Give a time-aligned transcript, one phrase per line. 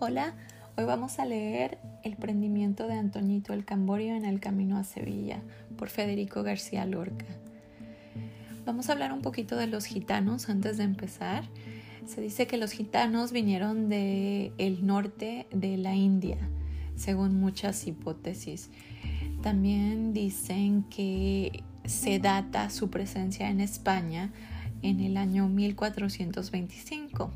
[0.00, 0.32] Hola,
[0.76, 5.42] hoy vamos a leer El prendimiento de Antoñito el Camborio en el camino a Sevilla
[5.76, 7.26] por Federico García Lorca.
[8.64, 11.42] Vamos a hablar un poquito de los gitanos antes de empezar.
[12.06, 16.38] Se dice que los gitanos vinieron del el norte de la India,
[16.94, 18.70] según muchas hipótesis.
[19.42, 24.30] También dicen que se data su presencia en España
[24.82, 27.32] en el año 1425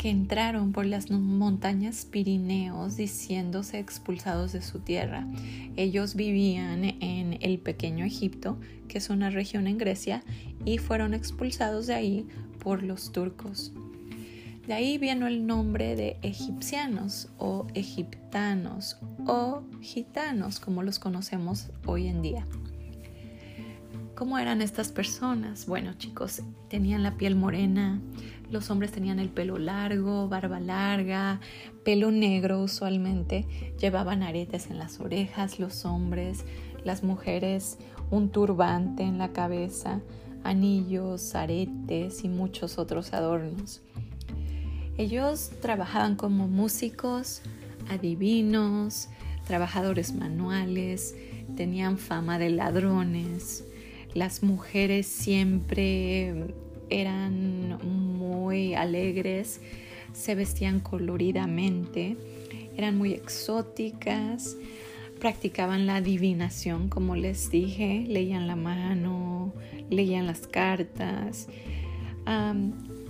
[0.00, 5.26] que entraron por las montañas Pirineos diciéndose expulsados de su tierra.
[5.76, 10.22] Ellos vivían en el pequeño Egipto, que es una región en Grecia,
[10.64, 12.26] y fueron expulsados de ahí
[12.60, 13.74] por los turcos.
[14.66, 22.06] De ahí vino el nombre de egipcianos o egiptanos o gitanos, como los conocemos hoy
[22.06, 22.46] en día.
[24.14, 25.66] ¿Cómo eran estas personas?
[25.66, 28.00] Bueno, chicos, tenían la piel morena,
[28.50, 31.40] los hombres tenían el pelo largo, barba larga,
[31.84, 33.46] pelo negro usualmente,
[33.78, 36.44] llevaban aretes en las orejas los hombres,
[36.84, 37.78] las mujeres
[38.10, 40.00] un turbante en la cabeza,
[40.42, 43.82] anillos, aretes y muchos otros adornos.
[44.98, 47.42] Ellos trabajaban como músicos,
[47.88, 49.08] adivinos,
[49.46, 51.14] trabajadores manuales,
[51.56, 53.64] tenían fama de ladrones,
[54.14, 56.54] las mujeres siempre
[56.88, 57.78] eran
[58.50, 59.60] muy alegres,
[60.12, 62.16] se vestían coloridamente,
[62.76, 64.56] eran muy exóticas,
[65.20, 69.54] practicaban la adivinación, como les dije, leían la mano,
[69.88, 71.46] leían las cartas,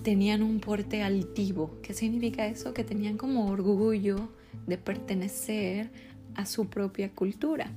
[0.02, 1.70] tenían un porte altivo.
[1.82, 2.74] ¿Qué significa eso?
[2.74, 4.28] Que tenían como orgullo
[4.66, 5.88] de pertenecer
[6.34, 7.72] a su propia cultura.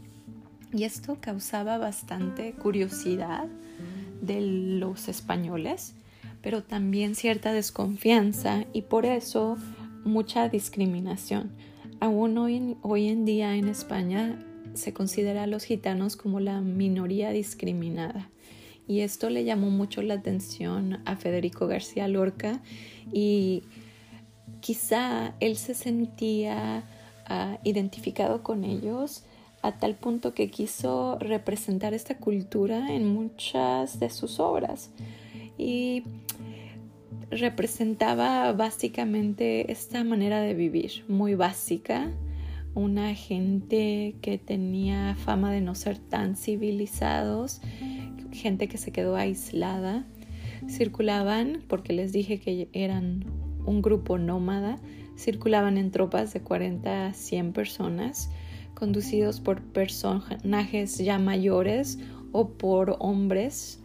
[0.73, 3.45] Y esto causaba bastante curiosidad
[4.21, 5.95] de los españoles,
[6.43, 9.57] pero también cierta desconfianza y por eso
[10.03, 11.51] mucha discriminación.
[12.01, 17.31] Aún hoy, hoy en día en España se considera a los gitanos como la minoría
[17.31, 18.29] discriminada.
[18.87, 22.61] Y esto le llamó mucho la atención a Federico García Lorca
[23.13, 23.63] y
[24.59, 26.83] quizá él se sentía
[27.25, 29.23] ah, identificado con ellos
[29.61, 34.89] a tal punto que quiso representar esta cultura en muchas de sus obras
[35.57, 36.03] y
[37.31, 42.11] representaba básicamente esta manera de vivir muy básica,
[42.75, 47.61] una gente que tenía fama de no ser tan civilizados,
[48.31, 50.05] gente que se quedó aislada,
[50.67, 53.25] circulaban, porque les dije que eran
[53.65, 54.79] un grupo nómada,
[55.17, 58.29] circulaban en tropas de 40 a 100 personas,
[58.73, 61.99] conducidos por personajes ya mayores
[62.31, 63.82] o por hombres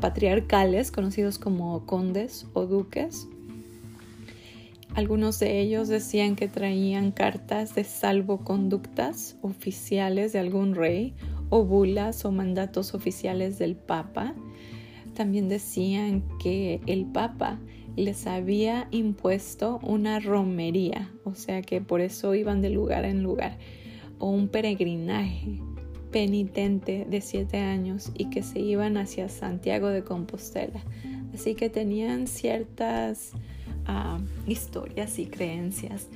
[0.00, 3.28] patriarcales conocidos como condes o duques.
[4.94, 11.14] Algunos de ellos decían que traían cartas de salvoconductas oficiales de algún rey
[11.50, 14.34] o bulas o mandatos oficiales del Papa.
[15.14, 17.58] También decían que el Papa
[17.96, 23.58] les había impuesto una romería, o sea que por eso iban de lugar en lugar
[24.18, 25.60] o un peregrinaje
[26.14, 30.80] penitente de siete años y que se iban hacia Santiago de Compostela.
[31.34, 33.32] Así que tenían ciertas
[33.86, 36.06] ah, historias y creencias.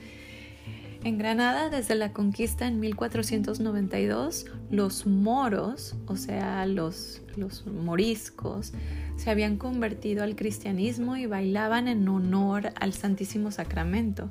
[1.02, 8.74] En Granada, desde la conquista en 1492, los moros, o sea, los, los moriscos,
[9.16, 14.30] se habían convertido al cristianismo y bailaban en honor al Santísimo Sacramento.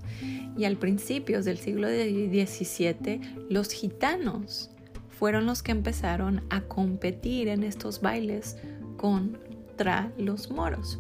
[0.58, 4.72] Y al principios del siglo XVII, los gitanos
[5.18, 8.58] fueron los que empezaron a competir en estos bailes
[8.98, 11.00] contra los moros.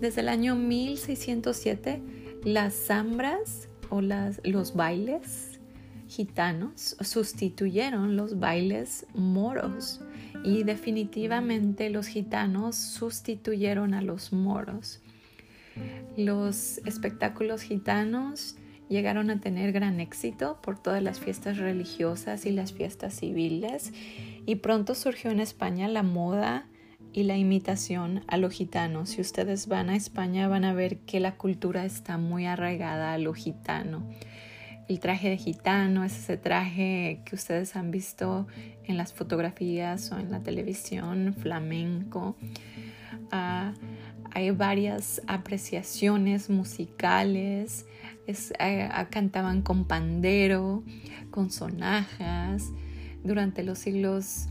[0.00, 2.02] Desde el año 1607,
[2.44, 5.60] las zambras o los bailes
[6.08, 10.00] gitanos sustituyeron los bailes moros
[10.44, 15.00] y definitivamente los gitanos sustituyeron a los moros.
[16.16, 18.56] Los espectáculos gitanos
[18.88, 23.92] llegaron a tener gran éxito por todas las fiestas religiosas y las fiestas civiles
[24.46, 26.66] y pronto surgió en España la moda
[27.12, 29.06] y la imitación a lo gitano.
[29.06, 33.18] Si ustedes van a España van a ver que la cultura está muy arraigada a
[33.18, 34.06] lo gitano.
[34.88, 38.46] El traje de gitano es ese traje que ustedes han visto
[38.84, 42.36] en las fotografías o en la televisión, flamenco.
[43.30, 43.72] Ah,
[44.32, 47.86] hay varias apreciaciones musicales.
[48.26, 50.84] Eh, cantaban con pandero,
[51.30, 52.70] con sonajas.
[53.24, 54.48] Durante los siglos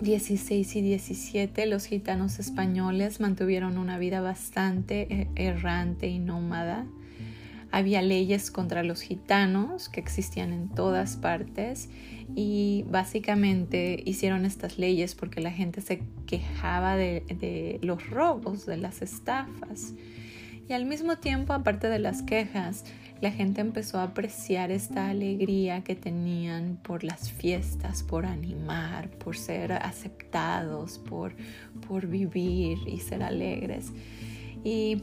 [0.00, 6.86] 16 y 17 los gitanos españoles mantuvieron una vida bastante eh, errante y nómada.
[7.70, 11.88] había leyes contra los gitanos que existían en todas partes
[12.36, 19.02] y básicamente hicieron estas leyes porque la gente se quejaba de, los robos, de las
[19.02, 19.94] estafas.
[20.68, 22.84] Y al mismo tiempo, aparte de las quejas,
[23.20, 29.36] la gente empezó a apreciar esta alegría que tenían por las fiestas, por animar, por
[29.36, 31.34] ser aceptados, por,
[31.86, 33.92] por vivir y ser alegres.
[34.64, 35.02] Y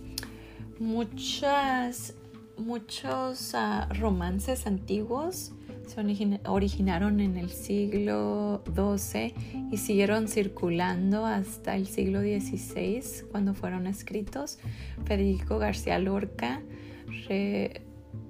[0.79, 2.15] muchas,
[2.57, 5.51] muchos ah, romances antiguos
[5.87, 9.33] se originaron en el siglo XII
[9.71, 13.01] y siguieron circulando hasta el siglo XVI
[13.31, 14.59] cuando fueron escritos.
[15.05, 16.61] Federico García Lorca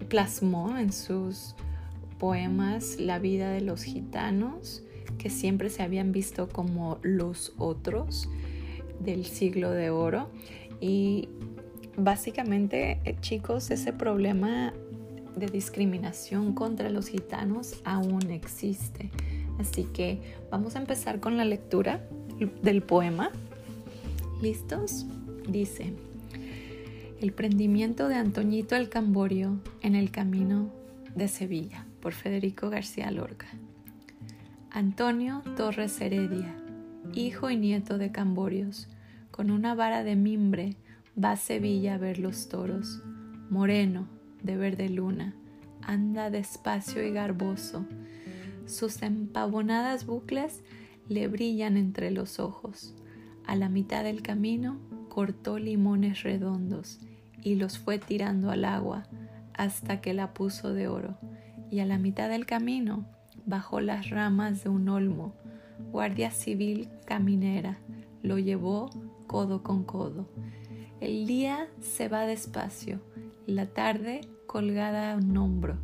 [0.10, 1.56] plasmó en sus
[2.20, 4.84] poemas la vida de los gitanos
[5.18, 8.30] que siempre se habían visto como los otros
[9.00, 10.30] del siglo de oro
[10.80, 11.30] y
[11.98, 14.74] básicamente eh, chicos ese problema
[15.36, 19.10] de discriminación contra los gitanos aún existe.
[19.60, 20.20] Así que
[20.50, 22.02] vamos a empezar con la lectura
[22.62, 23.32] del poema.
[24.42, 25.06] ¿Listos?
[25.48, 25.94] Dice,
[27.20, 30.70] El prendimiento de Antoñito el Camborio en el camino
[31.16, 33.48] de Sevilla, por Federico García Lorca.
[34.72, 36.56] Antonio Torres Heredia,
[37.14, 38.88] hijo y nieto de Camborios,
[39.30, 40.78] con una vara de mimbre
[41.22, 43.02] va a Sevilla a ver los toros,
[43.50, 44.08] moreno,
[44.44, 45.36] de verde luna,
[45.82, 47.86] anda despacio y garboso.
[48.66, 50.64] Sus empavonadas bucles
[51.08, 52.96] le brillan entre los ojos.
[53.46, 54.78] A la mitad del camino
[55.10, 57.00] cortó limones redondos
[57.44, 59.04] y los fue tirando al agua
[59.54, 61.18] hasta que la puso de oro.
[61.70, 63.06] Y a la mitad del camino
[63.46, 65.34] bajó las ramas de un olmo.
[65.92, 67.80] Guardia civil caminera
[68.22, 68.90] lo llevó
[69.28, 70.30] codo con codo.
[71.00, 73.02] El día se va despacio
[73.48, 75.78] la tarde colgada a un hombro,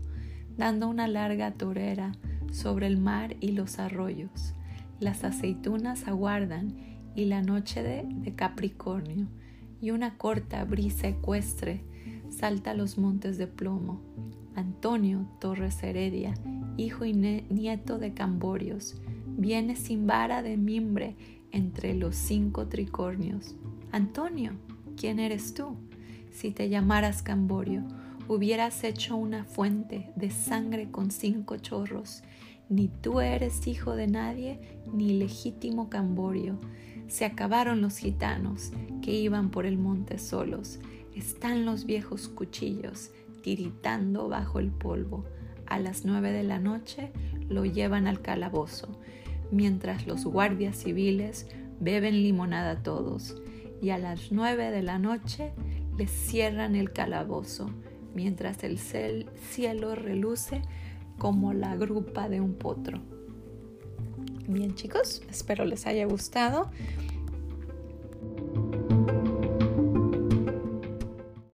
[0.57, 2.13] dando una larga torera
[2.51, 4.54] sobre el mar y los arroyos.
[5.00, 6.75] Las aceitunas aguardan
[7.15, 9.27] y la noche de, Capricornio
[9.81, 11.81] y una corta brisa ecuestre
[12.30, 14.01] salta a los montes de plomo.
[14.56, 16.33] Antonio Torres Heredia,
[16.77, 18.95] hijo y nieto de Camborios,
[19.25, 21.15] viene sin vara de mimbre
[21.51, 23.56] entre los cinco tricornios.
[23.92, 24.53] Antonio,
[24.95, 25.75] ¿quién eres tú?
[26.38, 27.81] Si te llamaras Camborio,
[28.28, 32.22] hubieras hecho una fuente de sangre con cinco chorros.
[32.69, 34.60] Ni tú eres hijo de nadie,
[34.94, 36.60] ni legítimo Camborio.
[37.07, 40.78] Se acabaron los gitanos que iban por el monte solos.
[41.16, 43.10] Están los viejos cuchillos
[43.42, 45.25] tiritando bajo el polvo.
[45.66, 47.12] A las nueve de la noche
[47.50, 49.00] lo llevan al calabozo,
[49.51, 51.48] mientras los guardias civiles
[51.80, 53.42] beben limonada todos.
[53.81, 55.51] Y a las nueve de la noche
[55.97, 57.69] le cierran el calabozo,
[58.13, 60.61] mientras el cielo reluce
[61.17, 63.01] como la grupa de un potro.
[64.47, 66.69] Bien chicos, espero les haya gustado.